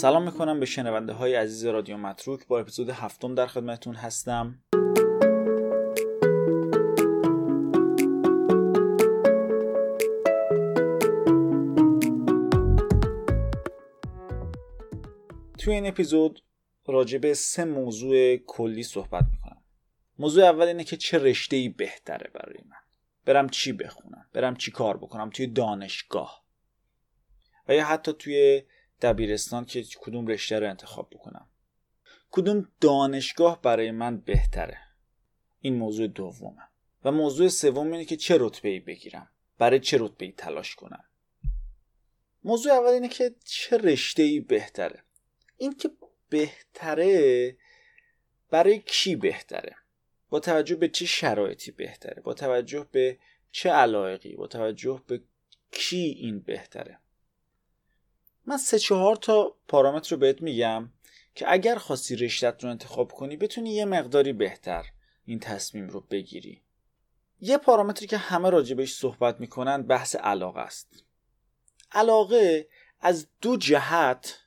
سلام 0.00 0.22
می‌کنم 0.22 0.60
به 0.60 0.66
شنونده 0.66 1.12
های 1.12 1.34
عزیز 1.34 1.66
رادیو 1.66 1.96
متروک. 1.96 2.46
با 2.46 2.60
اپیزود 2.60 2.90
هفتم 2.90 3.34
در 3.34 3.46
خدمتون 3.46 3.94
هستم. 3.94 4.62
توی 15.58 15.74
این 15.74 15.86
اپیزود 15.86 16.42
راجع 16.86 17.18
به 17.18 17.34
سه 17.34 17.64
موضوع 17.64 18.36
کلی 18.36 18.82
صحبت 18.82 19.24
می‌کنم. 19.32 19.62
موضوع 20.18 20.44
اول 20.44 20.66
اینه 20.66 20.84
که 20.84 20.96
چه 20.96 21.18
رشته 21.18 21.56
ای 21.56 21.68
بهتره 21.68 22.30
برای 22.34 22.58
من. 22.68 22.76
برم 23.24 23.48
چی 23.48 23.72
بخونم؟ 23.72 24.26
برم 24.32 24.56
چی 24.56 24.70
کار 24.70 24.96
بکنم 24.96 25.30
توی 25.30 25.46
دانشگاه؟ 25.46 26.44
و 27.68 27.74
یا 27.74 27.84
حتی 27.84 28.12
توی 28.12 28.62
دبیرستان 29.02 29.64
که 29.64 29.84
کدوم 30.00 30.26
رشته 30.26 30.58
رو 30.58 30.68
انتخاب 30.68 31.10
بکنم. 31.10 31.46
کدوم 32.30 32.68
دانشگاه 32.80 33.62
برای 33.62 33.90
من 33.90 34.20
بهتره؟ 34.20 34.78
این 35.60 35.74
موضوع 35.76 36.06
دومه. 36.06 36.62
و 37.04 37.12
موضوع 37.12 37.48
سوم 37.48 37.92
اینه 37.92 38.04
که 38.04 38.16
چه 38.16 38.36
رتبه 38.40 38.68
ای 38.68 38.80
بگیرم؟ 38.80 39.28
برای 39.58 39.80
چه 39.80 39.98
رتبه 40.00 40.26
ای 40.26 40.32
تلاش 40.32 40.74
کنم؟ 40.74 41.04
موضوع 42.44 42.72
اول 42.72 42.88
اینه 42.88 43.08
که 43.08 43.34
چه 43.44 43.76
رشته 43.76 44.22
ای 44.22 44.40
بهتره؟ 44.40 45.02
این 45.56 45.74
که 45.74 45.90
بهتره 46.28 47.56
برای 48.50 48.78
کی 48.78 49.16
بهتره؟ 49.16 49.76
با 50.30 50.40
توجه 50.40 50.76
به 50.76 50.88
چه 50.88 51.06
شرایطی 51.06 51.70
بهتره؟ 51.70 52.22
با 52.22 52.34
توجه 52.34 52.86
به 52.92 53.18
چه 53.52 53.70
علایقی؟ 53.70 54.36
با 54.36 54.46
توجه 54.46 55.02
به 55.06 55.20
کی 55.70 56.16
این 56.18 56.40
بهتره؟ 56.40 56.98
من 58.46 58.56
سه 58.56 58.78
چهار 58.78 59.16
تا 59.16 59.56
پارامتر 59.68 60.10
رو 60.10 60.16
بهت 60.16 60.42
میگم 60.42 60.90
که 61.34 61.52
اگر 61.52 61.74
خواستی 61.74 62.16
رشتت 62.16 62.64
رو 62.64 62.70
انتخاب 62.70 63.12
کنی 63.12 63.36
بتونی 63.36 63.74
یه 63.74 63.84
مقداری 63.84 64.32
بهتر 64.32 64.86
این 65.24 65.38
تصمیم 65.38 65.88
رو 65.88 66.00
بگیری. 66.00 66.62
یه 67.40 67.58
پارامتری 67.58 68.06
که 68.06 68.16
همه 68.16 68.50
راجبش 68.50 68.94
صحبت 68.94 69.40
می‌کنن 69.40 69.82
بحث 69.82 70.16
علاقه 70.16 70.60
است. 70.60 71.04
علاقه 71.92 72.68
از 73.00 73.26
دو 73.40 73.56
جهت 73.56 74.38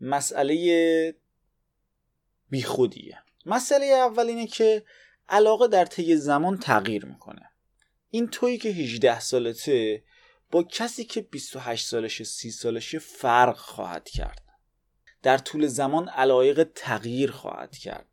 مسئله 0.00 1.14
بیخودیه. 2.50 3.18
مسئله 3.46 3.86
اول 3.86 4.26
اینه 4.26 4.46
که 4.46 4.84
علاقه 5.28 5.68
در 5.68 5.84
طی 5.84 6.16
زمان 6.16 6.58
تغییر 6.58 7.04
می‌کنه. 7.04 7.50
این 8.10 8.28
تویی 8.28 8.58
که 8.58 8.68
18 8.68 9.20
سالته 9.20 10.02
با 10.54 10.62
کسی 10.62 11.04
که 11.04 11.20
28 11.20 11.86
سالش 11.86 12.22
30 12.22 12.50
سالشه 12.50 12.98
فرق 12.98 13.56
خواهد 13.56 14.08
کرد. 14.08 14.42
در 15.22 15.38
طول 15.38 15.66
زمان 15.66 16.08
علایق 16.08 16.70
تغییر 16.74 17.30
خواهد 17.30 17.76
کرد. 17.76 18.06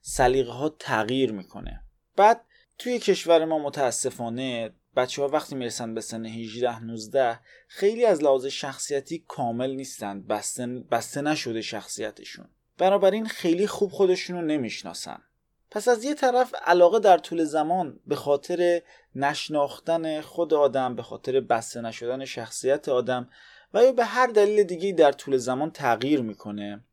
سلیقه 0.00 0.52
ها 0.52 0.68
تغییر 0.68 1.32
می‌کنه. 1.32 1.82
بعد 2.16 2.44
توی 2.78 2.98
کشور 2.98 3.44
ما 3.44 3.58
متاسفانه 3.58 4.74
بچه 4.96 5.22
ها 5.22 5.28
وقتی 5.28 5.54
می‌رسن 5.54 5.94
به 5.94 6.00
سن 6.00 6.26
18 6.26 6.80
19 6.80 7.40
خیلی 7.68 8.04
از 8.04 8.22
لحاظ 8.22 8.46
شخصیتی 8.46 9.24
کامل 9.28 9.70
نیستند 9.70 10.26
بسته, 10.26 10.66
بسته 10.66 11.20
نشده 11.20 11.62
شخصیتشون. 11.62 12.48
بنابراین 12.78 13.26
خیلی 13.26 13.66
خوب 13.66 13.90
خودشون 13.90 14.36
رو 14.36 14.42
نمی‌شناسن. 14.42 15.22
پس 15.70 15.88
از 15.88 16.04
یه 16.04 16.14
طرف 16.14 16.54
علاقه 16.64 16.98
در 16.98 17.18
طول 17.18 17.44
زمان 17.44 18.00
به 18.06 18.16
خاطر 18.16 18.82
نشناختن 19.14 20.20
خود 20.20 20.54
آدم 20.54 20.96
به 20.96 21.02
خاطر 21.02 21.40
بسته 21.40 21.80
نشدن 21.80 22.24
شخصیت 22.24 22.88
آدم 22.88 23.28
و 23.74 23.82
یا 23.82 23.92
به 23.92 24.04
هر 24.04 24.26
دلیل 24.26 24.62
دیگه 24.62 24.92
در 24.92 25.12
طول 25.12 25.36
زمان 25.36 25.70
تغییر 25.70 26.22
می‌کنه. 26.22 26.84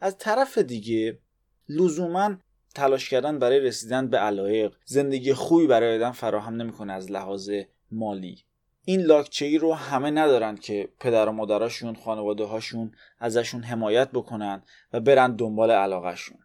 از 0.00 0.18
طرف 0.18 0.58
دیگه 0.58 1.18
لزوما 1.68 2.36
تلاش 2.74 3.08
کردن 3.08 3.38
برای 3.38 3.60
رسیدن 3.60 4.08
به 4.08 4.18
علایق 4.18 4.74
زندگی 4.84 5.34
خوبی 5.34 5.66
برای 5.66 5.96
آدم 5.96 6.12
فراهم 6.12 6.54
نمی‌کنه 6.54 6.92
از 6.92 7.10
لحاظ 7.10 7.50
مالی. 7.90 8.44
این 8.84 9.00
لاکچه 9.00 9.46
ای 9.46 9.58
رو 9.58 9.74
همه 9.74 10.10
ندارن 10.10 10.56
که 10.56 10.88
پدر 11.00 11.28
و 11.28 11.32
مادراشون 11.32 11.94
خانواده 11.94 12.44
هاشون 12.44 12.92
ازشون 13.18 13.62
حمایت 13.62 14.10
بکنن 14.10 14.62
و 14.92 15.00
برن 15.00 15.36
دنبال 15.36 15.70
علاقهشون. 15.70 16.38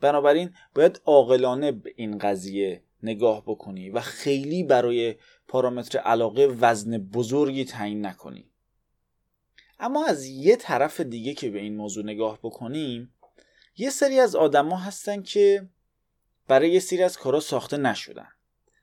بنابراین 0.00 0.54
باید 0.74 1.00
عاقلانه 1.04 1.72
به 1.72 1.92
این 1.96 2.18
قضیه 2.18 2.82
نگاه 3.02 3.42
بکنی 3.46 3.90
و 3.90 4.00
خیلی 4.00 4.62
برای 4.62 5.14
پارامتر 5.48 5.98
علاقه 5.98 6.46
وزن 6.60 6.98
بزرگی 6.98 7.64
تعیین 7.64 8.06
نکنی. 8.06 8.50
اما 9.80 10.06
از 10.06 10.26
یه 10.26 10.56
طرف 10.56 11.00
دیگه 11.00 11.34
که 11.34 11.50
به 11.50 11.58
این 11.58 11.76
موضوع 11.76 12.04
نگاه 12.04 12.38
بکنیم 12.42 13.14
یه 13.76 13.90
سری 13.90 14.20
از 14.20 14.36
آدما 14.36 14.76
هستن 14.76 15.22
که 15.22 15.68
برای 16.48 16.70
یه 16.70 16.80
سری 16.80 17.02
از 17.02 17.18
کارا 17.18 17.40
ساخته 17.40 17.76
نشدن. 17.76 18.28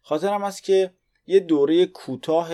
خاطرم 0.02 0.44
است 0.44 0.64
که 0.64 0.94
یه 1.28 1.40
دوره 1.40 1.86
کوتاه 1.86 2.50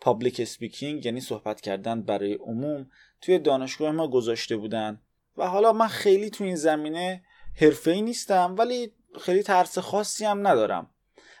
پابلیک 0.00 0.40
اسپیکینگ 0.40 1.04
یعنی 1.06 1.20
صحبت 1.20 1.60
کردن 1.60 2.02
برای 2.02 2.34
عموم 2.34 2.90
توی 3.20 3.38
دانشگاه 3.38 3.92
ما 3.92 4.08
گذاشته 4.08 4.56
بودن. 4.56 5.00
و 5.36 5.48
حالا 5.48 5.72
من 5.72 5.88
خیلی 5.88 6.30
تو 6.30 6.44
این 6.44 6.56
زمینه 6.56 7.22
ای 7.60 8.02
نیستم 8.02 8.54
ولی 8.58 8.92
خیلی 9.20 9.42
ترس 9.42 9.78
خاصی 9.78 10.24
هم 10.24 10.46
ندارم. 10.46 10.90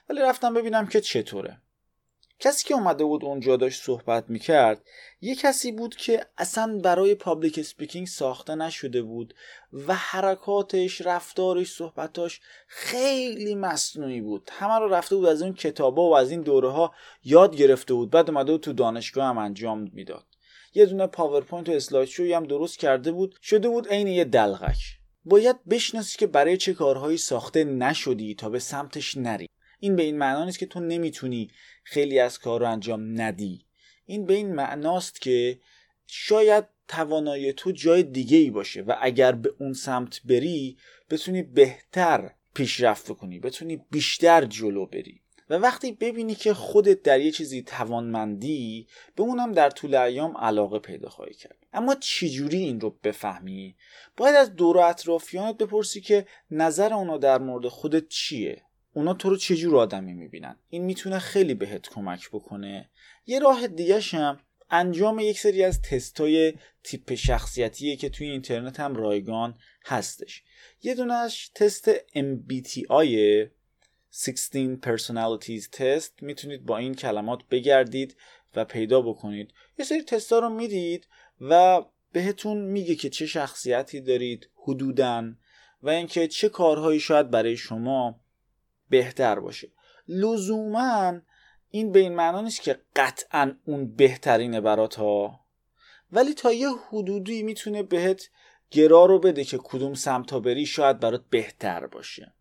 ولی 0.08 0.20
رفتم 0.20 0.54
ببینم 0.54 0.86
که 0.86 1.00
چطوره. 1.00 1.58
کسی 2.42 2.64
که 2.68 2.74
اومده 2.74 3.04
بود 3.04 3.24
اونجا 3.24 3.56
داشت 3.56 3.82
صحبت 3.82 4.24
می‌کرد 4.28 4.82
یه 5.20 5.34
کسی 5.34 5.72
بود 5.72 5.96
که 5.96 6.26
اصلا 6.38 6.80
برای 6.84 7.14
پابلیک 7.14 7.58
اسپیکینگ 7.58 8.06
ساخته 8.06 8.54
نشده 8.54 9.02
بود 9.02 9.34
و 9.72 9.94
حرکاتش 9.94 11.00
رفتارش 11.00 11.72
صحبتاش 11.72 12.40
خیلی 12.66 13.54
مصنوعی 13.54 14.20
بود. 14.20 14.50
همه 14.52 14.78
رو 14.78 14.94
رفته 14.94 15.16
بود 15.16 15.26
از 15.26 15.42
اون 15.42 15.54
کتابا 15.54 16.10
و 16.10 16.16
از 16.16 16.30
این 16.30 16.42
دوره 16.42 16.68
ها 16.68 16.94
یاد 17.24 17.56
گرفته 17.56 17.94
بود. 17.94 18.10
بعد 18.10 18.30
اومده 18.30 18.52
بود 18.52 18.60
تو 18.60 18.72
دانشگاه 18.72 19.24
هم 19.24 19.38
انجام 19.38 19.90
می‌داد. 19.92 20.26
یه 20.74 20.86
دونه 20.86 21.06
پاورپوینت 21.06 21.68
و 21.68 21.72
اسلاید 21.72 22.08
شوی 22.08 22.32
هم 22.32 22.46
درست 22.46 22.78
کرده 22.78 23.12
بود. 23.12 23.38
شده 23.42 23.68
بود 23.68 23.88
عین 23.88 24.06
یه 24.06 24.24
دلقک. 24.24 25.01
باید 25.24 25.64
بشناسی 25.64 26.18
که 26.18 26.26
برای 26.26 26.56
چه 26.56 26.74
کارهایی 26.74 27.18
ساخته 27.18 27.64
نشدی 27.64 28.34
تا 28.34 28.48
به 28.48 28.58
سمتش 28.58 29.16
نری. 29.16 29.48
این 29.80 29.96
به 29.96 30.02
این 30.02 30.18
معنا 30.18 30.44
نیست 30.44 30.58
که 30.58 30.66
تو 30.66 30.80
نمی‌تونی 30.80 31.50
خیلی 31.84 32.18
از 32.18 32.38
کار 32.38 32.60
رو 32.60 32.70
انجام 32.70 33.20
ندی. 33.20 33.66
این 34.06 34.26
به 34.26 34.34
این 34.34 34.54
معناست 34.54 35.20
که 35.20 35.58
شاید 36.06 36.64
توانایی 36.88 37.52
تو 37.52 37.70
جای 37.70 38.02
دیگه 38.02 38.36
ای 38.36 38.50
باشه 38.50 38.82
و 38.82 38.96
اگر 39.00 39.32
به 39.32 39.54
اون 39.58 39.72
سمت 39.72 40.20
بری 40.24 40.76
بتونی 41.10 41.42
بهتر 41.42 42.30
پیشرفت 42.54 43.12
کنی 43.12 43.40
بتونی 43.40 43.84
بیشتر 43.90 44.44
جلو 44.44 44.86
بری. 44.86 45.21
و 45.52 45.54
وقتی 45.54 45.92
ببینی 45.92 46.34
که 46.34 46.54
خودت 46.54 47.02
در 47.02 47.20
یه 47.20 47.30
چیزی 47.30 47.62
توانمندی 47.62 48.86
به 49.16 49.22
اونم 49.22 49.52
در 49.52 49.70
طول 49.70 49.94
ایام 49.94 50.36
علاقه 50.36 50.78
پیدا 50.78 51.08
خواهی 51.08 51.34
کرد. 51.34 51.56
اما 51.72 51.94
چجوری 51.94 52.58
این 52.58 52.80
رو 52.80 52.98
بفهمی؟ 53.04 53.76
باید 54.16 54.36
از 54.36 54.54
دور 54.54 54.76
و 54.76 54.80
اطرافیانت 54.80 55.56
بپرسی 55.56 56.00
که 56.00 56.26
نظر 56.50 56.94
اونا 56.94 57.18
در 57.18 57.38
مورد 57.38 57.68
خودت 57.68 58.08
چیه. 58.08 58.62
اونا 58.94 59.14
تو 59.14 59.30
رو 59.30 59.36
چجور 59.36 59.76
آدمی 59.76 60.14
می‌بینن؟ 60.14 60.56
این 60.68 60.84
می‌تونه 60.84 61.18
خیلی 61.18 61.54
بهت 61.54 61.88
کمک 61.88 62.28
بکنه. 62.28 62.90
یه 63.26 63.38
راه 63.38 63.66
دیگه 63.66 64.00
هم 64.00 64.40
انجام 64.70 65.18
یک 65.18 65.38
سری 65.38 65.64
از 65.64 65.82
تستای 65.82 66.54
تیپ 66.84 67.14
شخصیتیه 67.14 67.96
که 67.96 68.08
توی 68.08 68.30
اینترنت 68.30 68.80
هم 68.80 68.96
رایگان 68.96 69.58
هستش. 69.84 70.42
یه 70.82 70.94
دونش 70.94 71.50
تست 71.54 71.94
MBTI 71.98 73.16
16 74.14 74.76
Personalities 74.76 75.64
Test. 75.76 76.22
می‌تونید 76.22 76.64
با 76.66 76.78
این 76.78 76.94
کلمات 76.94 77.40
بگردید 77.50 78.16
و 78.56 78.64
پیدا 78.64 79.02
بکنید. 79.02 79.54
یه 79.78 79.84
سری 79.84 80.02
تستا 80.02 80.38
رو 80.38 80.48
می‌دید 80.48 81.08
و 81.40 81.82
بهتون 82.12 82.58
میگه 82.58 82.94
که 82.94 83.10
چه 83.10 83.26
شخصیتی 83.26 84.00
دارید 84.00 84.50
حدودن 84.56 85.38
و 85.82 85.88
اینکه 85.90 86.28
چه 86.28 86.48
کارهایی 86.48 87.00
شاید 87.00 87.30
برای 87.30 87.56
شما 87.56 88.20
بهتر 88.90 89.40
باشه. 89.40 89.72
لزوما 90.08 91.20
این 91.70 91.92
به 91.92 91.98
این 91.98 92.14
معنا 92.14 92.40
نیست 92.40 92.62
که 92.62 92.80
قطعا 92.96 93.56
اون 93.64 93.94
بهترینه 93.94 94.60
برات 94.60 94.94
ها 94.94 95.40
ولی 96.12 96.34
تا 96.34 96.52
یه 96.52 96.68
حدودی 96.88 97.42
می‌تونه 97.42 97.82
بهت 97.82 98.30
گرا 98.70 99.06
رو 99.06 99.18
بده 99.18 99.44
که 99.44 99.58
کدوم 99.58 99.94
سمت 99.94 100.34
بری 100.34 100.66
شاید 100.66 101.00
برات 101.00 101.24
بهتر 101.30 101.86
باشه. 101.86 102.34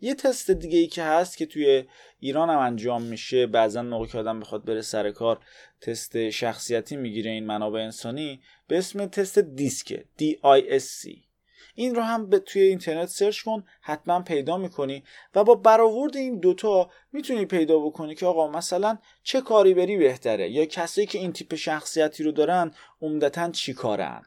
یه 0.00 0.14
تست 0.14 0.50
دیگه 0.50 0.78
ای 0.78 0.86
که 0.86 1.02
هست 1.02 1.36
که 1.36 1.46
توی 1.46 1.84
ایران 2.20 2.50
هم 2.50 2.58
انجام 2.58 3.02
میشه 3.02 3.46
بعضا 3.46 3.82
موقع 3.82 4.06
که 4.06 4.18
آدم 4.18 4.40
بخواد 4.40 4.64
بره 4.64 4.82
سر 4.82 5.10
کار 5.10 5.40
تست 5.80 6.30
شخصیتی 6.30 6.96
می‌گیره 6.96 7.30
این 7.30 7.46
منابع 7.46 7.80
انسانی 7.80 8.40
به 8.68 8.78
اسم 8.78 9.06
تست 9.06 9.38
دیسک 9.38 10.04
D-I-S-C 10.20 11.28
این 11.74 11.94
رو 11.94 12.02
هم 12.02 12.28
به 12.28 12.38
توی 12.38 12.62
اینترنت 12.62 13.08
سرچ 13.08 13.42
کن 13.42 13.64
حتما 13.80 14.22
پیدا 14.22 14.56
می‌کنی 14.56 15.04
و 15.34 15.44
با 15.44 15.54
برآورد 15.54 16.16
این 16.16 16.38
دوتا 16.38 16.90
می‌تونی 17.12 17.44
پیدا 17.44 17.78
بکنی 17.78 18.14
که 18.14 18.26
آقا 18.26 18.50
مثلا 18.50 18.98
چه 19.22 19.40
کاری 19.40 19.74
بری 19.74 19.96
بهتره؟ 19.96 20.50
یا 20.50 20.64
کسایی 20.64 21.06
که 21.06 21.18
این 21.18 21.32
تیپ 21.32 21.54
شخصیتی 21.54 22.22
رو 22.22 22.32
دارن 22.32 22.70
عمدتا 23.02 23.50
چی 23.50 23.74
کارن؟ 23.74 24.22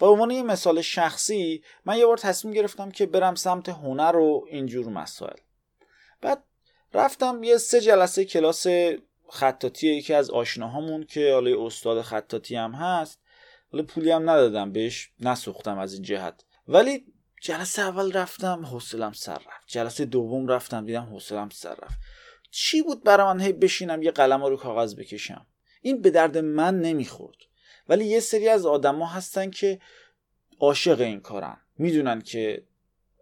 به 0.00 0.06
عنوان 0.06 0.30
یه 0.30 0.42
مثال 0.42 0.80
شخصی 0.80 1.62
من 1.84 1.98
یه 1.98 2.06
بار 2.06 2.16
تصمیم 2.16 2.54
گرفتم 2.54 2.90
که 2.90 3.06
برم 3.06 3.34
سمت 3.34 3.68
هنر 3.68 4.16
و 4.16 4.46
اینجور 4.48 4.88
مسائل. 4.88 5.36
بعد 6.20 6.44
رفتم 6.94 7.42
یه 7.42 7.56
سه 7.56 7.80
جلسه 7.80 8.24
کلاس 8.24 8.66
خطاطی 9.28 9.88
یکی 9.88 10.14
از 10.14 10.30
آشناهامون 10.30 11.04
که 11.04 11.32
حالا 11.32 11.66
استاد 11.66 12.02
خطاطی 12.02 12.56
هم 12.56 12.72
هست 12.72 13.20
حالا 13.72 13.84
پولی 13.84 14.10
هم 14.10 14.30
ندادم 14.30 14.72
بهش 14.72 15.10
نسوختم 15.20 15.78
از 15.78 15.94
این 15.94 16.02
جهت. 16.02 16.44
ولی 16.68 17.04
جلسه 17.42 17.82
اول 17.82 18.12
رفتم 18.12 18.66
حوصلم 18.66 19.12
سر 19.12 19.34
رفت. 19.34 19.66
جلسه 19.66 20.04
دوم 20.04 20.48
رفتم 20.48 20.86
دیدم 20.86 21.02
حوصلم 21.02 21.48
سر 21.48 21.74
رفت. 21.74 21.98
چی 22.50 22.82
بود 22.82 23.04
برای 23.04 23.26
من؟ 23.26 23.40
هی 23.40 23.52
بشینم 23.52 24.02
یه 24.02 24.10
قلم 24.10 24.44
رو 24.44 24.56
کاغذ 24.56 24.94
بکشم. 24.94 25.46
این 25.82 26.02
به 26.02 26.10
درد 26.10 26.38
من 26.38 26.80
نمی‌خورد. 26.80 27.36
ولی 27.90 28.04
یه 28.04 28.20
سری 28.20 28.48
از 28.48 28.66
آدما 28.66 29.06
هستن 29.06 29.50
که 29.50 29.78
عاشق 30.60 31.00
این 31.00 31.20
کارن. 31.20 31.56
می‌دونن 31.78 32.20
که 32.20 32.64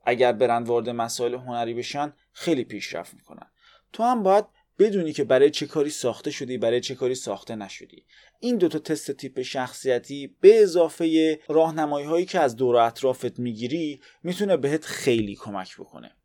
اگر 0.05 0.33
برند 0.33 0.69
وارد 0.69 0.89
مسائل 0.89 1.35
هنری 1.35 1.75
بشن 1.75 2.13
خیلی 2.33 2.65
پیشرفت 2.65 3.15
می‌کنن. 3.15 3.51
تو 3.93 4.03
هم 4.03 4.23
باید 4.23 4.45
بدونی 4.79 5.13
که 5.13 5.25
برای 5.25 5.51
چه 5.51 5.67
کاری 5.67 5.91
ساخته 5.91 6.31
شدی 6.31 6.59
برای 6.59 6.81
چه 6.81 6.95
کاری 6.95 7.15
ساخته 7.15 7.57
نشدی. 7.57 8.05
این 8.41 8.57
دوتا 8.57 8.79
تست 8.79 9.11
تیپ 9.11 9.43
شخصیتی 9.43 10.37
به 10.41 10.63
اضافه 10.63 11.41
راهنمایی 11.49 12.07
هایی 12.07 12.25
که 12.25 12.41
از 12.41 12.57
دور 12.57 12.75
و 12.75 12.79
اطرافت 12.79 13.39
می‌گیری 13.39 14.01
می‌تونه 14.23 14.57
بهت 14.57 14.85
خیلی 14.85 15.37
کمک 15.37 15.77
بکنه. 15.77 16.17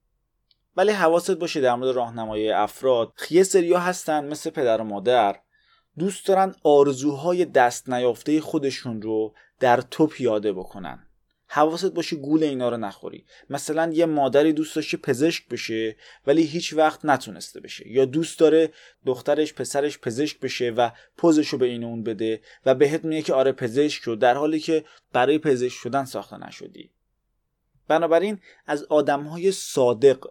ولی 0.78 0.92
حواست 0.92 1.32
باشه 1.32 1.62
در 1.62 1.76
مورد 1.76 1.96
راهنمایی 1.96 2.52
افراد 2.52 3.14
یه 3.30 3.44
سریا 3.44 3.80
هستن 3.80 4.26
مثل 4.26 4.50
پدر 4.50 4.82
و 4.82 4.84
مادر 4.84 5.40
دوست 5.98 6.28
دارن 6.28 6.56
آرزوهای 6.64 7.46
دست 7.46 7.90
نیافته 7.90 8.42
خودشون 8.42 9.02
رو 9.02 9.34
در 9.60 9.82
تو 9.82 10.08
پیاده 10.08 10.54
بکنن. 10.54 11.08
حواست 11.48 11.92
باشه 11.94 12.16
گول 12.16 12.44
اینا 12.44 12.70
رو 12.70 12.78
نخوری. 12.78 13.26
مثلا 13.50 13.92
یه 13.94 14.06
مادری 14.06 14.54
دوست 14.54 14.76
داشته 14.76 14.98
پزشک 14.98 15.48
بشه 15.48 15.96
ولی 16.28 16.44
هیچ 16.44 16.74
وقت 16.74 17.06
نتونسته 17.06 17.60
بشه. 17.60 17.92
یا 17.92 18.06
دوست 18.06 18.40
داره 18.40 18.70
دخترش 19.06 19.54
پسرش 19.54 20.00
پزشک 20.00 20.40
بشه 20.40 20.70
و 20.70 20.90
پوزشو 21.18 21.58
به 21.58 21.66
این 21.66 21.84
اون 21.84 22.04
بده 22.04 22.42
و 22.66 22.76
بهت 22.76 23.06
میگه 23.06 23.22
که 23.22 23.34
آره 23.34 23.52
پزشک 23.52 24.04
شد 24.04 24.20
در 24.20 24.36
حالی 24.38 24.60
که 24.60 24.86
برای 25.12 25.40
پزشک 25.40 25.78
شدن 25.78 26.06
ساخته 26.06 26.48
نشدی. 26.48 26.90
بنابراین 27.88 28.40
از 28.66 28.84
آدمهای 28.84 29.52
صادق 29.52 30.28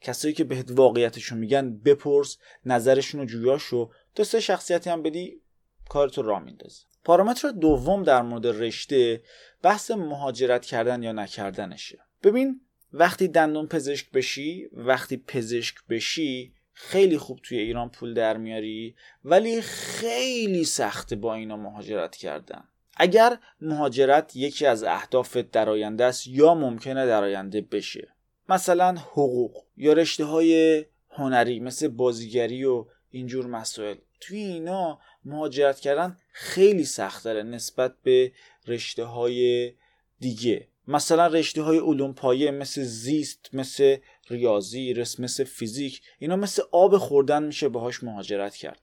کسایی 0.00 0.34
که 0.34 0.44
بهت 0.44 0.70
واقعیتشو 0.70 1.36
میگن 1.36 1.76
بپرس 1.76 2.38
نظرشون 2.66 3.20
رو 3.20 3.26
جویاشو 3.26 3.90
تا 4.14 4.24
سه 4.24 4.40
شخصیتی 4.40 4.90
هم 4.90 5.02
بدی 5.02 5.40
کارتو 5.88 6.22
را 6.22 6.38
میندازه 6.38 6.84
پارامتر 7.04 7.50
دوم 7.50 8.02
در 8.02 8.22
مورد 8.22 8.46
رشته 8.46 9.22
بحث 9.62 9.90
مهاجرت 9.90 10.64
کردن 10.64 11.02
یا 11.02 11.12
نکردنشه. 11.12 11.98
ببین 12.22 12.60
وقتی 12.92 13.28
دندون 13.28 13.66
پزشک 13.66 14.10
بشی 14.10 14.68
وقتی 14.72 15.16
پزشک 15.16 15.74
بشی 15.88 16.54
خیلی 16.72 17.18
خوب 17.18 17.40
توی 17.42 17.58
ایران 17.58 17.88
پول 17.88 18.14
در 18.14 18.36
میاری 18.36 18.94
ولی 19.24 19.62
خیلی 19.62 20.64
سخته 20.64 21.16
با 21.16 21.34
اینا 21.34 21.56
مهاجرت 21.56 22.16
کردن. 22.16 22.64
اگر 22.96 23.38
مهاجرت 23.60 24.36
یکی 24.36 24.66
از 24.66 24.84
اهدافت 24.84 25.50
در 25.50 25.70
آینده 25.70 26.04
است 26.04 26.26
یا 26.26 26.54
ممکنه 26.54 27.06
در 27.06 27.24
آینده 27.24 27.60
بشه. 27.60 28.08
مثلا 28.48 28.94
حقوق 28.94 29.64
یا 29.76 29.92
رشته 29.92 30.24
های 30.24 30.84
هنری 31.10 31.60
مثل 31.60 31.88
بازیگری 31.88 32.64
و 32.64 32.86
اینجور 33.10 33.46
مسائل. 33.46 33.96
توی 34.20 34.38
اینا 34.38 35.00
مهاجرت 35.24 35.80
کردن 35.80 36.16
خیلی 36.32 36.84
سخت 36.84 37.24
داره 37.24 37.42
نسبت 37.42 37.94
به 38.02 38.32
رشته 38.66 39.04
های 39.04 39.72
دیگه. 40.20 40.68
مثلا 40.88 41.26
رشته 41.26 41.62
های 41.62 41.78
علوم 41.78 42.12
پایه 42.14 42.50
مثل 42.50 42.82
زیست 42.82 43.50
مثل 43.52 43.96
ریاضی 44.28 44.94
رس 44.94 45.20
مثل 45.20 45.44
فیزیک 45.44 46.02
اینا 46.18 46.36
مثل 46.36 46.62
آب 46.72 46.98
خوردن 46.98 47.42
میشه 47.42 47.68
باهاش 47.68 48.02
مهاجرت 48.02 48.56
کرد. 48.56 48.80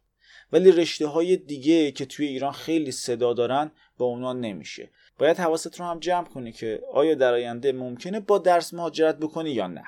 ولی 0.52 0.72
رشته 0.72 1.08
های 1.08 1.38
دیگه 1.38 1.92
که 1.92 2.06
توی 2.06 2.28
ایران 2.28 2.52
خیلی 2.52 2.92
صدا 2.92 3.34
دارن 3.34 3.72
با 3.98 4.06
اونا 4.06 4.34
نمیشه. 4.34 4.90
باید 5.18 5.38
حواست 5.38 5.80
رو 5.80 5.86
هم 5.86 6.00
جمع 6.00 6.26
کنی 6.28 6.52
که 6.52 6.82
آیا 6.94 7.16
در 7.16 7.34
آینده 7.34 7.72
ممکنه 7.72 8.20
با 8.20 8.38
درس 8.38 8.74
مهاجرت 8.74 9.18
بکنی 9.18 9.52
یا 9.52 9.68
نه. 9.68 9.84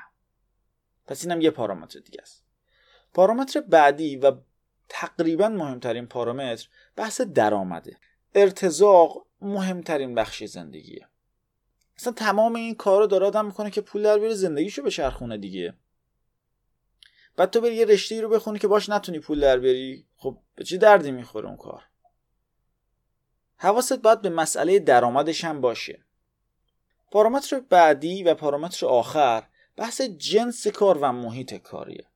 پس 1.06 1.24
اینم 1.24 1.40
یه 1.40 1.50
پارامتر 1.50 2.00
دیگه 2.00 2.18
است. 2.22 2.44
پارامتر 3.14 3.60
بعدی 3.60 4.16
و 4.16 4.32
تقریبا 4.88 5.48
مهمترین 5.48 6.06
پارامتر 6.06 6.68
بحث 6.96 7.20
درآمده. 7.20 7.96
ارتزاق 8.34 9.26
مهمترین 9.40 10.14
بخش 10.14 10.44
زندگیه. 10.44 11.08
اصلا 11.96 12.12
تمام 12.12 12.54
این 12.54 12.74
کار 12.74 13.00
رو 13.00 13.06
داره 13.06 13.26
آدم 13.26 13.46
می‌کنه 13.46 13.70
که 13.70 13.80
پول 13.80 14.02
در 14.02 14.18
بیاره 14.18 14.34
زندگیشو 14.34 14.82
به 14.82 14.90
چرخونه 14.90 15.38
دیگه. 15.38 15.74
بعد 17.36 17.50
تو 17.50 17.60
بری 17.60 17.74
یه 17.74 17.84
رشته 17.84 18.20
رو 18.20 18.28
بخونی 18.28 18.58
که 18.58 18.68
باش 18.68 18.88
نتونی 18.88 19.18
پول 19.18 19.40
در 19.40 19.58
بیاری 19.58 20.06
خب 20.16 20.38
به 20.54 20.64
چی 20.64 20.78
دردی 20.78 21.10
می‌خوره 21.10 21.48
اون 21.48 21.56
کار؟ 21.56 21.82
حواست 23.56 23.98
باید 23.98 24.22
به 24.22 24.30
مسئله 24.30 24.78
درآمدش 24.78 25.44
هم 25.44 25.60
باشه. 25.60 26.04
پارامتر 27.12 27.60
بعدی 27.60 28.22
و 28.22 28.34
پارامتر 28.34 28.86
آخر 28.86 29.46
بحث 29.76 30.00
جنس 30.00 30.66
کار 30.66 30.98
و 30.98 31.12
محیط 31.12 31.54
کاریه. 31.54 32.09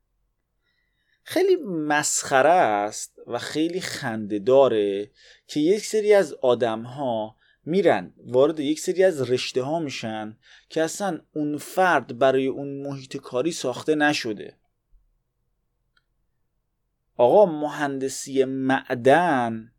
خیلی 1.24 1.56
مسخره 1.66 2.50
است 2.50 3.18
و 3.26 3.38
خیلی 3.38 3.80
خنده 3.80 4.38
داره 4.38 5.10
که 5.46 5.60
یک 5.60 5.86
سری 5.86 6.14
از 6.14 6.32
آدم 6.32 6.82
ها 6.82 7.36
میرن 7.64 8.14
وارد 8.26 8.60
یک 8.60 8.80
سری 8.80 9.04
از 9.04 9.30
رشته 9.30 9.62
ها 9.62 9.78
میشن 9.78 10.36
که 10.68 10.82
اصلا 10.82 11.20
اون 11.34 11.58
فرد 11.58 12.18
برای 12.18 12.46
اون 12.46 12.82
محیط 12.82 13.16
کاری 13.16 13.52
ساخته 13.52 13.94
نشده. 13.94 14.56
آقا 17.16 17.46
مهندسی 17.46 18.44
معدن 18.44 19.72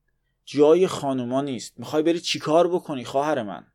جای 0.46 0.88
خانوما 0.88 1.42
نیست. 1.42 1.80
می‌خوای 1.80 2.04
بری 2.04 2.20
چیکار 2.20 2.68
بکنی 2.68 3.06
خواهر 3.06 3.44
من؟ 3.44 3.68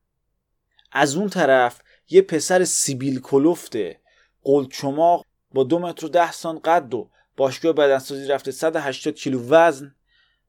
از 0.93 1.17
اون 1.17 1.29
طرف 1.29 1.83
یه 2.09 2.23
پسر 2.23 2.65
سیبیل 2.65 3.21
کلفته 3.21 4.01
قلچماق 4.43 5.27
با 5.55 5.65
دو 5.65 5.79
متر 5.79 6.07
و 6.07 6.09
ده 6.09 6.33
سان 6.33 6.59
قد 6.59 6.95
و 6.95 7.11
باشگاه 7.37 7.73
بدنسازی 7.73 8.27
رفته 8.27 8.51
180 8.51 9.15
کیلو 9.15 9.49
وزن. 9.49 9.95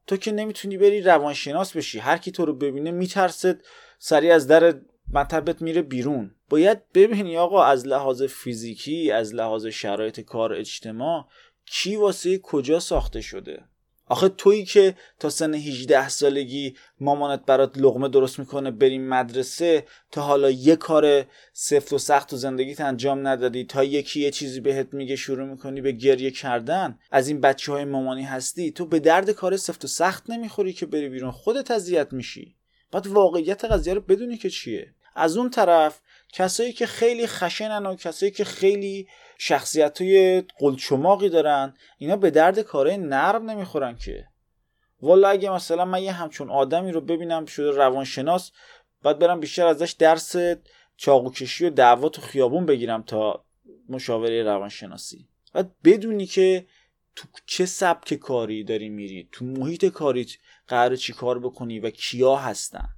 تو 0.08 0.18
که 0.18 0.32
نمی‌تونی 0.32 0.78
بری 0.78 1.02
روانشناس 1.02 1.78
بشی. 1.78 2.00
هر 2.00 2.18
کی 2.18 2.32
تو 2.32 2.46
رو 2.46 2.54
ببینه 2.54 2.92
میترسد 2.92 3.62
سریع 4.00 4.36
از 4.36 4.48
در 4.48 4.82
مطبت 5.14 5.62
میره 5.62 5.82
بیرون. 5.82 6.36
باید 6.50 6.92
ببینی 6.92 7.38
آقا 7.38 7.64
از 7.64 7.88
لحاظ 7.88 8.24
فیزیکی 8.24 9.12
از 9.12 9.36
لحاظ 9.36 9.66
شرایط 9.66 10.20
کار 10.20 10.54
اجتماع 10.54 11.28
کی 11.66 11.96
واسه 11.96 12.38
کجا 12.38 12.80
ساخته 12.80 13.22
شده. 13.22 13.64
آخه 14.12 14.30
تویی 14.30 14.66
که 14.66 14.96
تا 15.20 15.30
سن 15.30 15.54
18 15.54 16.10
سالگی 16.10 16.76
مامانت 17.00 17.46
برات 17.46 17.78
لغمه 17.78 18.10
درست 18.10 18.40
می‌کنه 18.40 18.72
بریم 18.72 19.08
مدرسه 19.10 19.86
تا 20.12 20.22
حالا 20.22 20.52
یه 20.52 20.76
کار 20.76 21.26
سفت 21.54 21.94
و 21.94 21.98
سخت 21.98 22.30
تو 22.30 22.38
زندگیت 22.38 22.82
انجام 22.82 23.28
ندادی 23.28 23.64
تا 23.64 23.84
یکی 23.84 24.22
یه 24.22 24.32
چیزی 24.32 24.60
بهت 24.60 24.94
میگه 24.94 25.16
شروع 25.16 25.48
می‌کنی 25.48 25.82
به 25.82 25.92
گریه 25.92 26.32
کردن 26.32 27.00
از 27.12 27.28
این 27.28 27.42
بچه 27.42 27.72
های 27.72 27.86
مامانی 27.86 28.24
هستی 28.24 28.72
تو 28.72 28.86
به 28.86 29.00
درد 29.00 29.30
کار 29.30 29.58
سفت 29.58 29.86
و 29.86 29.88
سخت 29.88 30.30
نمی‌خوری 30.30 30.74
که 30.74 30.86
بری 30.86 31.10
بیرون 31.10 31.32
خودت 31.32 31.72
اذیت 31.72 32.14
میشی. 32.14 32.56
بعد 32.92 33.08
واقعیت 33.08 33.66
قضیه 33.66 33.94
رو 33.94 34.02
بدونی 34.02 34.38
که 34.38 34.50
چیه. 34.50 34.94
از 35.16 35.38
اون 35.38 35.50
طرف 35.50 36.02
کسایی 36.34 36.74
که 36.74 36.86
خیلی 36.86 37.28
خشنن 37.28 37.86
و 37.86 37.96
کسایی 37.96 38.32
که 38.32 38.44
خیلی 38.44 39.08
شخصیت 39.44 40.02
های 40.02 40.42
قلچماقی 40.42 41.30
دارن. 41.30 41.74
اینا 41.98 42.16
به 42.16 42.32
درد 42.32 42.60
کارهای 42.60 42.98
نرم 42.98 43.50
نمی‌خورن 43.50 43.96
که. 43.96 44.26
والا 45.02 45.30
اگه 45.30 45.52
مثلا 45.52 45.86
من 45.86 46.04
یه 46.04 46.12
همچون 46.12 46.50
آدمی 46.50 46.92
رو 46.92 47.02
ببینم 47.02 47.46
شده 47.46 47.72
روانشناس 47.72 48.52
باید 49.04 49.20
برم 49.20 49.40
بیشتر 49.40 49.68
ازش 49.68 49.92
درس 49.92 50.36
چاقوکشی 50.98 51.66
و 51.66 51.70
دعوا 51.70 52.10
تو 52.10 52.22
خیابون 52.22 52.66
بگیرم 52.66 53.02
تا 53.02 53.46
مشاوره 53.90 54.44
روانشناسی. 54.44 55.28
باید 55.54 55.70
بدونی 55.84 56.26
که 56.26 56.66
تو 57.16 57.28
چه 57.46 57.66
سبک 57.66 58.14
کاری 58.14 58.64
داری 58.64 58.90
میری 58.90 59.30
تو 59.32 59.46
محیط 59.46 59.86
کاریت 59.86 60.30
قرار 60.68 60.96
چی 60.96 61.14
کار 61.14 61.40
بکنی 61.40 61.80
و 61.80 61.90
کیا 61.90 62.36
هستن. 62.36 62.90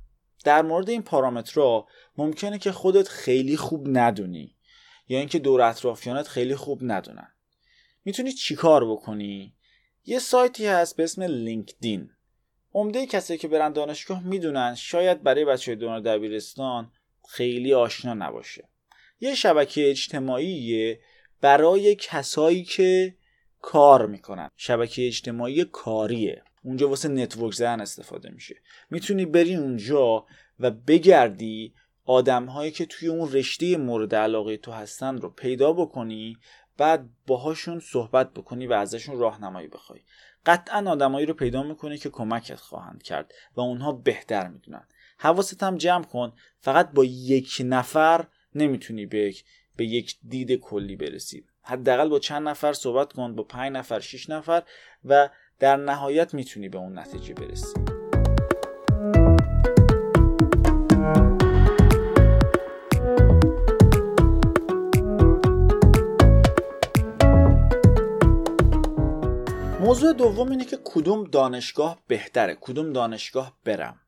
در 0.46 0.62
مورد 0.62 0.90
این 0.90 1.02
پارامترها 1.02 1.88
ممکنه 2.18 2.60
که 2.60 2.72
خودت 2.72 3.08
خیلی 3.08 3.58
خوب 3.58 3.88
ندونی. 3.98 4.56
یا 5.08 5.20
اینکه 5.20 5.40
دور 5.40 5.62
اطرافیانت 5.62 6.28
خیلی 6.28 6.56
خوب 6.56 6.80
ندونن. 6.82 7.34
می‌تونی 8.06 8.32
چیکار 8.32 8.92
بکنی؟ 8.92 9.56
یه 10.06 10.20
سایتی 10.20 10.66
هست 10.66 10.96
به 10.96 11.04
اسم 11.04 11.24
لینکدین. 11.24 12.10
عمده 12.74 13.06
کسایی 13.06 13.40
که 13.40 13.48
برن 13.48 13.74
دانشگاه 13.74 14.24
می‌دونن 14.24 14.76
شاید 14.76 15.24
برای 15.24 15.46
بچه 15.46 15.76
دوران 15.76 16.02
دبیرستان 16.02 16.92
خیلی 17.30 17.74
آشنا 17.74 18.14
نباشه. 18.14 18.70
یه 19.20 19.36
شبکه 19.36 19.90
اجتماعی 19.90 20.98
برای 21.42 21.96
کسایی 21.96 22.64
که 22.64 23.18
کار 23.62 24.08
می‌کنن. 24.08 24.50
شبکه 24.56 25.08
اجتماعی 25.08 25.66
کاریه. 25.66 26.44
اونجا 26.64 26.90
واسه 26.90 27.10
network 27.10 27.54
زدن 27.54 27.82
استفاده 27.82 28.30
میشه. 28.30 28.56
می‌تونی 28.90 29.26
بری 29.26 29.56
اونجا 29.56 30.26
و 30.60 30.72
بگردی 30.72 31.74
آدم 32.06 32.46
هایی 32.46 32.72
که 32.72 32.86
توی 32.86 33.08
اون 33.08 33.32
رشته 33.32 33.78
مورد 33.78 34.16
علاقه 34.16 34.58
تو 34.58 34.72
هستن 34.72 35.18
رو 35.18 35.30
پیدا 35.30 35.74
بکنی 35.74 36.38
بعد 36.78 37.10
باهاشون 37.28 37.80
صحبت 37.80 38.34
بکنی 38.34 38.68
و 38.68 38.74
ازشون 38.74 39.20
راهنمایی 39.20 39.68
بخوای. 39.68 40.00
قطعا 40.46 40.92
آدمایی 40.92 41.26
رو 41.26 41.34
پیدا 41.34 41.64
می‌کنی 41.64 41.98
که 41.98 42.10
کمکت 42.10 42.60
خواهند 42.60 43.04
کرد 43.04 43.34
و 43.56 43.62
اونها 43.62 43.92
بهتر 43.92 44.48
می‌دونن. 44.48 44.88
حواست 45.18 45.64
هم 45.64 45.78
جمع 45.78 46.04
کن 46.04 46.34
فقط 46.60 46.92
با 46.92 47.06
یک 47.06 47.62
نفر 47.66 48.28
نمی‌تونی 48.56 49.06
به 49.06 49.34
به 49.76 49.86
یک 49.86 50.18
دید 50.28 50.52
کلی 50.52 50.96
برسی. 50.96 51.46
حداقل 51.62 52.10
با 52.10 52.20
چند 52.20 52.48
نفر 52.48 52.74
صحبت 52.74 53.14
کن 53.14 53.36
با 53.36 53.44
پنج 53.44 53.72
نفر 53.72 54.00
شش 54.00 54.30
نفر 54.30 54.64
و 55.06 55.30
در 55.60 55.78
نهایت 55.78 56.34
می‌تونی 56.34 56.70
به 56.70 56.78
اون 56.78 57.00
نتیجه 57.00 57.34
برسی. 57.34 57.83
موضوع 69.94 70.14
دوم 70.14 70.50
اینه 70.52 70.66
که 70.66 70.80
کدوم 70.84 71.24
دانشگاه 71.24 72.04
بهتره 72.08 72.58
کدوم 72.62 72.94
دانشگاه 72.94 73.58
برم. 73.64 74.00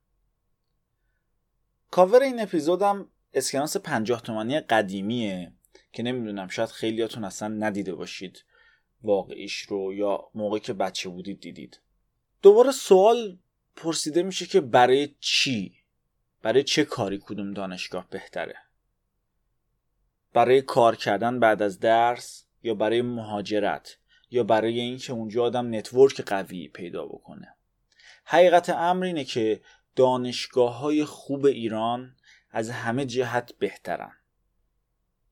کاور 1.91 2.21
این 2.21 2.39
اپیزودم 2.39 3.07
اسکناس 3.33 3.77
50 3.77 4.21
تومانی 4.21 4.59
قدیمیه 4.59 5.53
که 5.93 6.03
نمی‌دونم 6.03 6.47
شاید 6.47 6.69
خیلیاتون 6.69 7.23
اصلا 7.23 7.47
ندیده 7.47 7.95
باشید 7.95 8.43
واقعیش 9.03 9.59
رو 9.59 9.93
یا 9.93 10.29
موقعی 10.35 10.59
که 10.59 10.73
بچه 10.73 11.09
بودید 11.09 11.39
دیدید. 11.39 11.79
دوباره 12.41 12.71
سوال 12.71 13.37
پرسیده 13.75 14.23
میشه 14.23 14.45
که 14.45 14.61
برای 14.61 15.15
چی؟ 15.19 15.75
برای 16.41 16.63
چه 16.63 16.85
کاری 16.85 17.19
کدوم 17.25 17.51
دانشگاه 17.51 18.07
بهتره؟ 18.09 18.55
برای 20.33 20.61
کار 20.61 20.95
کردن 20.95 21.39
بعد 21.39 21.61
از 21.61 21.79
درس 21.79 22.45
یا 22.63 22.73
برای 22.73 23.01
مهاجرت؟ 23.01 23.97
یا 24.35 24.43
برای 24.43 24.79
اینکه 24.79 25.13
اونجا 25.13 25.43
آدم 25.43 25.75
نتورک 25.75 26.21
قوی 26.21 26.67
پیدا 26.67 27.05
بکنه. 27.05 27.55
حقیقت 28.25 28.69
امر 28.69 29.05
اینه 29.05 29.23
که 29.23 29.61
دانشگاه 29.95 30.77
های 30.77 31.05
خوب 31.05 31.45
ایران 31.45 32.15
از 32.51 32.69
همه 32.69 33.05
جهت 33.05 33.53
بهترن. 33.59 34.11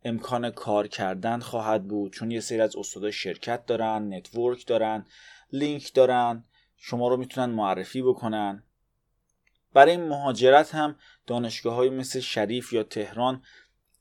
امکان 0.03 0.51
کار 0.51 0.87
کردن 0.87 1.39
خواهد 1.39 1.87
بود 1.87 2.13
چون 2.13 2.31
یه 2.31 2.39
سری 2.39 2.61
از 2.61 2.75
استادای 2.75 3.11
شرکت 3.11 3.65
دارن 3.65 4.13
network 4.13 4.67
دارن 4.67 5.05
لینک 5.51 5.93
دارن 5.93 6.43
شما 6.77 7.07
رو 7.07 7.17
می‌تونن 7.17 7.53
معرفی 7.53 8.01
بکنن. 8.01 8.63
برای 9.73 9.97
مهاجرت 9.97 10.75
هم 10.75 10.95
دانشگاه 11.27 11.75
های 11.75 11.89
مثل 11.89 12.19
شریف 12.19 12.73
یا 12.73 12.83
تهران 12.83 13.43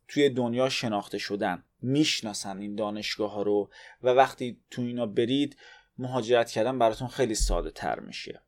توی 0.08 0.30
دنیا 0.30 0.68
شناخته 0.68 1.18
شدن. 1.18 1.64
می‌شناسن 1.82 2.58
این 2.58 2.74
دانشگاه 2.74 3.32
ها 3.32 3.42
رو 3.42 3.70
و 4.02 4.08
وقتی 4.08 4.60
تو 4.70 4.82
اینا 4.82 5.06
برید 5.06 5.56
مهاجرت 5.98 6.50
کردن 6.50 6.78
براتون 6.78 7.08
خیلی 7.08 7.34
ساده 7.34 7.70
تر 7.70 8.00
میشه. 8.00 8.40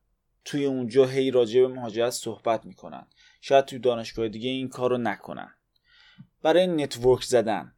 توی 0.44 0.64
اونجا 0.64 1.06
هی 1.06 1.30
راجع 1.30 1.60
به 1.60 1.68
مهاجرت 1.68 2.10
صحبت 2.10 2.66
می‌کنن. 2.66 3.06
شاید 3.40 3.64
توی 3.64 3.78
دانشگاه 3.78 4.28
دیگه 4.28 4.50
این 4.50 4.68
کار 4.68 4.90
رو 4.90 4.98
نکنن. 4.98 5.54
برای 6.42 6.66
network 6.66 7.24
زدن. 7.24 7.74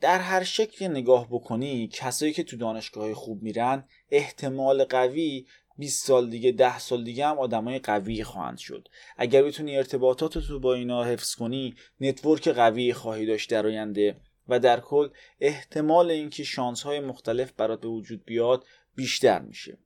در 0.00 0.18
هر 0.18 0.44
شکل 0.44 0.86
نگاه 0.86 1.26
بکنی 1.30 1.88
کسایی 1.88 2.32
که 2.32 2.42
تو 2.42 2.56
دانشگاه 2.56 3.14
خوب 3.14 3.42
میرن 3.42 3.84
احتمال 4.10 4.84
قوی 4.84 5.46
20 5.78 6.06
سال 6.06 6.30
دیگه 6.30 6.52
10 6.52 6.78
سال 6.78 7.04
دیگه 7.04 7.26
هم 7.26 7.38
آدمای 7.38 7.78
قوی 7.78 8.24
خواهند 8.24 8.58
شد. 8.58 8.88
اگر 9.16 9.42
بتونی 9.42 9.76
ارتباطات 9.76 10.38
تو 10.38 10.60
با 10.60 10.74
اینا 10.74 11.04
حفظ 11.04 11.34
کنی 11.34 11.74
network 12.00 12.48
قوی 12.48 12.92
خواهی 12.92 13.26
داشت 13.26 13.50
در 13.50 13.66
آینده. 13.66 14.16
و 14.48 14.58
در 14.58 14.80
کل 14.80 15.08
احتمال 15.40 16.10
اینکه 16.10 16.44
شانس 16.44 16.82
های 16.82 17.00
مختلف 17.00 17.52
برات 17.52 17.80
به 17.80 17.88
وجود 17.88 18.24
بیاد 18.24 18.64
بیشتر 18.94 19.38
میشه. 19.38 19.78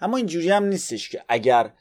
اما 0.00 0.16
اینجوری 0.16 0.50
هم 0.50 0.64
نیستش 0.64 1.08
که 1.08 1.24
اگر 1.28 1.72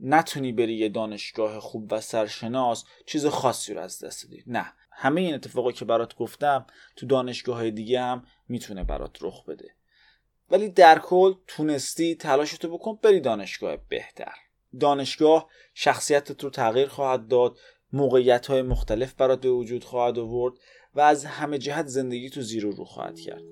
نتونی 0.00 0.52
بری 0.52 0.74
یه 0.74 0.88
دانشگاه 0.88 1.60
خوب 1.60 1.92
و 1.92 2.00
سرشناس 2.00 2.84
چیز 3.06 3.26
خاصی 3.26 3.74
رو 3.74 3.80
از 3.80 4.04
دست 4.04 4.26
بدی. 4.26 4.44
نه. 4.46 4.72
همه 4.90 5.20
این 5.20 5.34
اتفاقی 5.34 5.72
که 5.72 5.84
برات 5.84 6.16
گفتم 6.16 6.66
تو 6.96 7.06
دانشگاه 7.06 7.56
های 7.56 7.70
دیگه 7.70 8.00
هم 8.00 8.26
می‌تونه 8.48 8.84
برات 8.84 9.18
رخ 9.20 9.44
بده. 9.44 9.74
ولی 10.50 10.68
در 10.68 10.98
کل 10.98 11.34
تونستی 11.46 12.14
تلاشتو 12.14 12.78
بکن 12.78 12.98
بری 13.02 13.20
دانشگاه 13.20 13.76
بهتر. 13.76 14.34
دانشگاه 14.80 15.48
شخصیتت 15.74 16.44
رو 16.44 16.50
تغییر 16.50 16.88
خواهد 16.88 17.28
داد. 17.28 17.58
موقعیت 17.94 18.46
های 18.46 18.62
مختلف 18.62 19.14
برات 19.14 19.40
به 19.40 19.50
وجود 19.50 19.84
خواهد 19.84 20.18
آورد 20.18 20.54
و 20.94 21.00
از 21.00 21.24
همه 21.24 21.58
جهت 21.58 21.86
زندگی 21.86 22.30
تو 22.30 22.42
زیر 22.42 22.64
رو 22.64 22.84
خواهد 22.84 23.20
کرد. 23.20 23.42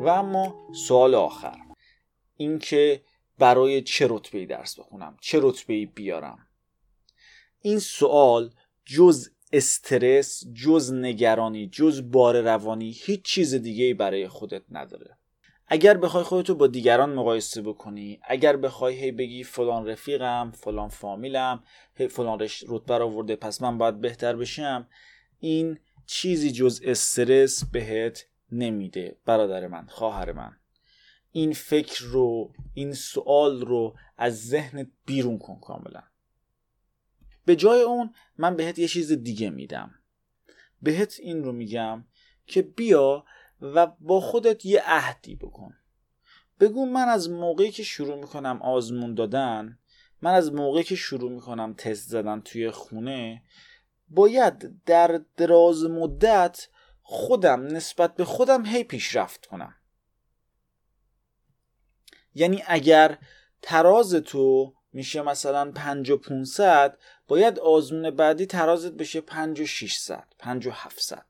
و 0.00 0.08
اما 0.08 0.68
سوال 0.88 1.14
آخر. 1.14 1.56
اینکه 2.36 3.02
برای 3.38 3.82
چه 3.82 4.06
رتبه 4.10 4.46
درس 4.46 4.78
بخونم؟ 4.78 5.16
چه 5.20 5.38
رتبه 5.42 5.86
بیارم؟ 5.86 6.38
این 7.60 7.78
سوال 7.78 8.50
جز 8.84 9.28
استرس 9.56 10.44
جز 10.54 10.92
نگرانی 10.92 11.66
جز 11.66 12.10
بار 12.10 12.40
روانی 12.40 12.90
هیچ 12.90 13.22
چیز 13.22 13.54
دیگه 13.54 13.94
برای 13.94 14.28
خودت 14.28 14.62
نداره. 14.70 15.16
اگر 15.68 15.96
بخوای 15.96 16.24
خودتو 16.24 16.54
با 16.54 16.66
دیگران 16.66 17.14
مقایسه 17.14 17.62
بکنی 17.62 18.20
اگر 18.22 18.56
بخوای 18.56 18.94
هی 18.94 19.12
بگی 19.12 19.44
فلان 19.44 19.86
رفیقم 19.86 20.52
فلان 20.54 20.88
فامیلم 20.88 21.62
هی 21.94 22.08
فلان 22.08 22.48
رتبه 22.68 22.94
آورده 22.94 23.36
پس 23.36 23.62
من 23.62 23.78
باید 23.78 24.00
بهتر 24.00 24.36
بشم 24.36 24.88
این 25.40 25.78
چیزی 26.06 26.52
جز 26.52 26.80
استرس 26.84 27.64
بهت 27.64 28.26
نمیده 28.52 29.16
برادر 29.26 29.66
من 29.66 29.86
خواهر 29.86 30.32
من. 30.32 30.56
این 31.32 31.52
فکر 31.52 32.04
رو 32.04 32.52
این 32.74 32.92
سوال 32.92 33.60
رو 33.60 33.96
از 34.16 34.48
ذهنت 34.48 34.86
بیرون 35.06 35.38
کن 35.38 35.58
کاملا. 35.60 36.02
به 37.44 37.56
جای 37.56 37.80
اون 37.82 38.14
من 38.36 38.56
بهت 38.56 38.78
یه 38.78 38.88
چیز 38.88 39.12
دیگه 39.12 39.50
میدم. 39.50 39.94
بهت 40.82 41.16
این 41.20 41.44
رو 41.44 41.52
میگم 41.52 42.04
که 42.46 42.62
بیا 42.62 43.24
و 43.60 43.86
با 43.86 44.20
خودت 44.20 44.66
یه 44.66 44.82
عهدی 44.86 45.36
بکن. 45.36 45.74
بگو 46.60 46.86
من 46.86 47.08
از 47.08 47.30
موقعی 47.30 47.70
که 47.70 47.82
شروع 47.82 48.16
می‌کنم 48.16 48.62
آزمون 48.62 49.14
دادن 49.14 49.78
من 50.22 50.34
از 50.34 50.52
موقعی 50.52 50.84
که 50.84 50.96
شروع 50.96 51.32
می‌کنم 51.32 51.74
تست 51.74 52.08
زدن 52.08 52.40
توی 52.40 52.70
خونه 52.70 53.42
باید 54.08 54.84
در 54.84 55.20
دراز 55.36 55.84
مدت 55.84 56.68
خودم 57.02 57.66
نسبت 57.66 58.14
به 58.14 58.24
خودم 58.24 58.66
هی 58.66 58.84
پیشرفت 58.84 59.46
کنم. 59.46 59.74
یعنی 62.34 62.62
اگر 62.66 63.18
تراز 63.62 64.14
تو 64.14 64.74
میشه 64.94 65.22
مثلا 65.22 65.72
5 65.72 66.10
و 66.10 66.16
500 66.16 66.98
باید 67.28 67.58
آزمون 67.58 68.10
بعدی 68.10 68.46
ترازت 68.46 68.92
بشه 68.92 69.20
5 69.20 69.60
و 69.60 69.66
600 69.66 70.24
5 70.38 70.66
و 70.66 70.70
700 70.70 71.24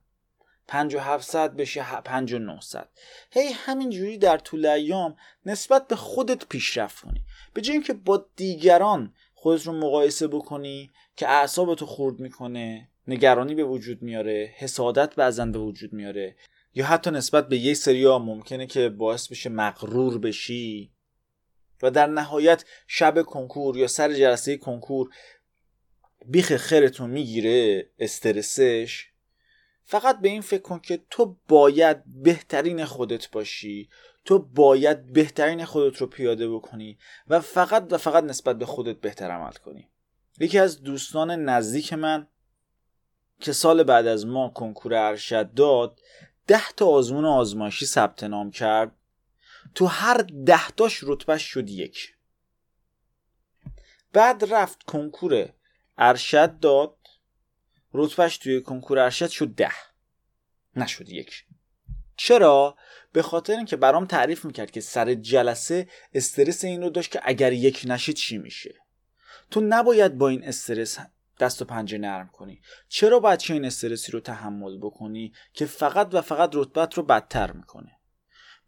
5 0.68 0.94
و 0.94 0.98
700 0.98 1.56
بشه 1.56 2.00
5 2.04 2.32
و 2.32 2.38
900 2.38 2.88
هی 3.30 3.52
همینجوری 3.52 4.18
در 4.18 4.38
طول 4.38 4.66
ایام 4.66 5.16
نسبت 5.46 5.88
به 5.88 5.96
خودت 5.96 6.46
پیشرفت 6.46 7.04
کنی. 7.04 7.24
به 7.54 7.60
جای 7.60 7.72
اینکه 7.72 7.92
با 7.92 8.26
دیگران 8.36 9.14
خودت 9.34 9.66
رو 9.66 9.72
مقایسه 9.72 10.28
بکنی 10.28 10.90
که 11.16 11.28
اعصابتو 11.28 11.86
خورد 11.86 12.20
می‌کنه 12.20 12.88
نگرانی 13.08 13.54
به 13.54 13.64
وجود 13.64 14.02
میاره 14.02 14.54
حسادت 14.56 15.14
بعضا 15.14 15.46
به 15.46 15.58
وجود 15.58 15.92
میاره 15.92 16.36
یا 16.74 16.86
حتی 16.86 17.10
نسبت 17.10 17.48
به 17.48 17.58
یه 17.58 17.74
سریا 17.74 18.18
ممکنه 18.18 18.66
که 18.66 18.88
باعث 18.88 19.28
بشه 19.28 19.50
مغرور 19.50 20.18
بشی. 20.18 20.93
و 21.82 21.90
در 21.90 22.06
نهایت 22.06 22.64
شب 22.86 23.22
کنکور 23.22 23.76
یا 23.76 23.86
سر 23.86 24.12
جلسه 24.12 24.56
کنکور 24.56 25.10
بیخ 26.26 26.56
خیرتون 26.56 27.10
می‌گیره 27.10 27.88
استرسش. 27.98 29.06
فقط 29.82 30.20
به 30.20 30.28
این 30.28 30.40
فکر 30.40 30.62
کن 30.62 30.78
که 30.78 31.00
تو 31.10 31.36
باید 31.48 32.22
بهترین 32.22 32.84
خودت 32.84 33.30
باشی. 33.30 33.88
تو 34.24 34.38
باید 34.38 35.12
بهترین 35.12 35.64
خودت 35.64 35.96
رو 35.96 36.06
پیاده 36.06 36.48
بکنی 36.48 36.98
و 37.28 37.40
فقط 37.40 37.86
و 37.90 37.98
فقط 37.98 38.24
نسبت 38.24 38.58
به 38.58 38.66
خودت 38.66 39.00
بهتر 39.00 39.30
عمل 39.30 39.52
کنی. 39.52 39.88
یکی 40.40 40.58
از 40.58 40.82
دوستان 40.82 41.30
نزدیک 41.30 41.92
من 41.92 42.26
که 43.40 43.52
سال 43.52 43.82
بعد 43.82 44.06
از 44.06 44.26
ما 44.26 44.48
کنکور 44.48 44.94
ارشد 44.94 45.54
داد 45.54 46.00
ده 46.46 46.72
تا 46.76 46.86
آزمون 46.86 47.24
آزمایشی 47.24 47.86
ثبت 47.86 48.24
نام 48.24 48.50
کرد. 48.50 48.92
تو 49.74 49.86
هر 49.86 50.16
ده 50.46 50.68
تاش 50.68 51.00
رتبهش 51.02 51.42
شد 51.42 51.70
یک. 51.70 52.14
بعد 54.12 54.54
رفت 54.54 54.82
کنکور 54.82 55.52
ارشد 55.98 56.58
داد. 56.58 56.96
رتبهش 57.92 58.36
توی 58.36 58.60
کنکور 58.60 58.98
ارشد 58.98 59.28
شد 59.28 59.48
ده. 59.48 59.72
نشد 60.76 61.08
یک. 61.08 61.44
چرا؟ 62.16 62.76
به 63.12 63.22
خاطر 63.22 63.56
اینکه 63.56 63.76
برام 63.76 64.06
تعریف 64.06 64.44
می‌کرد 64.44 64.70
که 64.70 64.80
سر 64.80 65.14
جلسه 65.14 65.88
استرس 66.12 66.64
این 66.64 66.82
رو 66.82 66.90
داشت 66.90 67.10
که 67.10 67.20
اگر 67.22 67.52
یک 67.52 67.84
نشه 67.86 68.12
چی 68.12 68.38
میشه؟ 68.38 68.74
تو 69.50 69.60
نباید 69.60 70.18
با 70.18 70.28
این 70.28 70.44
استرس 70.44 70.98
دست 71.40 71.62
و 71.62 71.64
پنجه 71.64 71.98
نرم 71.98 72.28
کنی. 72.28 72.60
چرا 72.88 73.20
باید 73.20 73.42
که 73.42 73.52
این 73.52 73.64
استرسی 73.64 74.12
رو 74.12 74.20
تحمل 74.20 74.78
بکنی 74.78 75.32
که 75.52 75.66
فقط 75.66 76.08
و 76.12 76.22
فقط 76.22 76.50
رتبت 76.54 76.94
رو 76.94 77.02
بدتر 77.02 77.52
می‌کنه؟ 77.52 77.98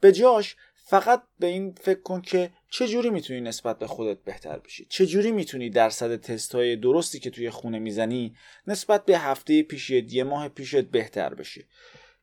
به 0.01 0.13
جاش 0.13 0.57
فقط 0.89 1.23
به 1.39 1.47
این 1.47 1.75
فکر 1.81 2.01
کن 2.01 2.21
که 2.21 2.51
چجوری 2.71 3.11
می‌تونی 3.11 3.41
نسبت 3.41 3.79
به 3.79 3.87
خودت 3.87 4.25
بهتر 4.25 4.59
بشی؟ 4.59 4.87
چجوری 4.91 5.33
می‌تونی 5.33 5.71
درصد 5.71 6.17
تست 6.17 6.55
های 6.55 6.77
درستی 6.77 7.19
که 7.19 7.31
توی 7.31 7.51
خونه 7.51 7.79
می‌زنی 7.79 8.37
نسبت 8.67 9.05
به 9.05 9.19
هفته 9.19 9.63
پیشت 9.63 10.13
یه 10.13 10.25
ماه 10.25 10.49
پیشت 10.49 10.85
بهتر 10.85 11.35
بشه 11.35 11.65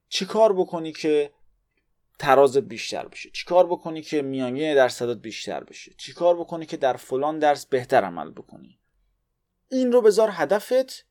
چی 0.10 0.26
کار 0.26 0.54
بکنی 0.54 0.92
که 0.92 1.32
ترازت 2.20 2.64
بیشتر 2.64 3.08
بشه؟ 3.08 3.30
چیکار 3.30 3.68
بکنی 3.68 4.02
که 4.02 4.22
میانگین 4.22 4.76
درصدت 4.76 5.22
بیشتر 5.22 5.64
بشه؟ 5.64 5.94
چیکار 5.98 6.40
بکنی 6.40 6.66
که 6.66 6.78
در 6.78 6.94
فلان 6.94 7.40
درس 7.40 7.66
بهتر 7.66 8.04
عمل 8.04 8.32
بکنی؟ 8.32 8.80
این 9.72 9.92
رو 9.92 10.02
بذار 10.02 10.30
هدفت 10.32 11.06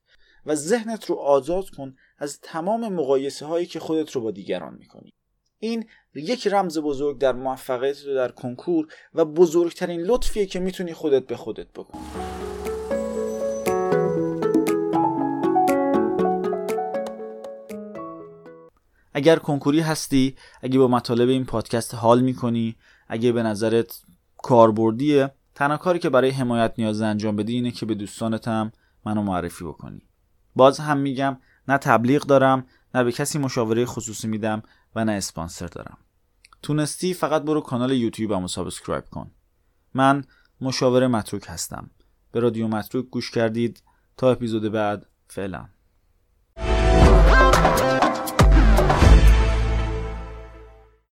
و 0.45 0.55
ذهنت 0.55 1.05
رو 1.05 1.15
آزاد 1.15 1.69
کن 1.69 1.95
از 2.17 2.39
تمام 2.41 2.93
مقایسه 2.93 3.45
هایی 3.45 3.65
که 3.65 3.79
خودت 3.79 4.11
رو 4.11 4.21
با 4.21 4.31
دیگران 4.31 4.73
می‌کنی. 4.73 5.13
این 5.63 5.85
یک 6.15 6.47
رمز 6.47 6.77
بزرگ 6.77 7.17
در 7.17 7.33
موفقیت 7.33 8.05
در 8.05 8.31
کنکور 8.31 8.87
و 9.13 9.25
بزرگترین 9.25 10.01
لطفیه 10.01 10.45
که 10.45 10.59
می‌تونی 10.59 10.93
خودت 10.93 11.27
به 11.27 11.35
خودت 11.35 11.67
بکنی 11.75 12.01
اگر 19.13 19.35
کنکوری 19.35 19.79
هستی 19.79 20.35
اگه 20.61 20.79
با 20.79 20.87
مطالب 20.87 21.29
این 21.29 21.45
پادکست 21.45 21.95
حال 21.95 22.21
می‌کنی 22.21 22.75
اگه 23.07 23.31
به 23.31 23.43
نظرت 23.43 24.01
کاربردیه 24.37 25.31
تنها 25.55 25.77
کاری 25.77 25.99
که 25.99 26.09
برای 26.09 26.29
حمایت 26.29 26.73
نیاز 26.77 27.01
انجام 27.01 27.35
بدی 27.35 27.53
اینه 27.53 27.71
که 27.71 27.85
به 27.85 27.95
دوستانت 27.95 28.47
هم 28.47 28.71
منو 29.05 29.21
معرفی 29.21 29.63
بکنی. 29.63 30.01
باز 30.55 30.79
هم 30.79 30.97
میگم 30.97 31.37
نه 31.67 31.77
تبلیغ 31.77 32.21
دارم 32.21 32.65
نه 32.95 33.03
به 33.03 33.11
کسی 33.11 33.39
مشاوره 33.39 33.85
خصوصی 33.85 34.27
میدم 34.27 34.63
و 34.95 35.05
نه 35.05 35.11
اسپانسر 35.11 35.67
دارم. 35.67 35.97
تونستی 36.61 37.13
فقط 37.13 37.41
برو 37.41 37.61
کانال 37.61 37.91
یوتیوبمو 37.91 38.47
subscribe 38.47 39.05
کن. 39.05 39.31
من 39.93 40.23
مشاور 40.61 41.07
متروک 41.07 41.45
هستم. 41.47 41.89
به 42.31 42.39
رادیو 42.39 42.67
متروک 42.67 43.05
گوش 43.05 43.31
کردید. 43.31 43.83
تا 44.17 44.31
اپیزود 44.31 44.71
بعد 44.71 45.05
فعلا. 45.27 45.65